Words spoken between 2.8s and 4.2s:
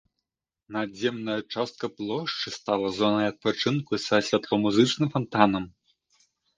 зонай адпачынку